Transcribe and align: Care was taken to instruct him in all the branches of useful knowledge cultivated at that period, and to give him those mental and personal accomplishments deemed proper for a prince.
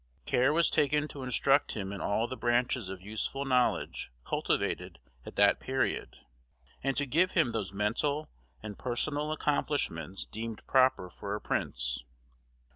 Care 0.25 0.51
was 0.51 0.71
taken 0.71 1.07
to 1.09 1.21
instruct 1.21 1.73
him 1.73 1.93
in 1.93 2.01
all 2.01 2.27
the 2.27 2.35
branches 2.35 2.89
of 2.89 3.03
useful 3.03 3.45
knowledge 3.45 4.11
cultivated 4.23 4.97
at 5.27 5.35
that 5.35 5.59
period, 5.59 6.17
and 6.83 6.97
to 6.97 7.05
give 7.05 7.33
him 7.33 7.51
those 7.51 7.71
mental 7.71 8.27
and 8.63 8.79
personal 8.79 9.31
accomplishments 9.31 10.25
deemed 10.25 10.65
proper 10.65 11.07
for 11.11 11.35
a 11.35 11.39
prince. 11.39 12.03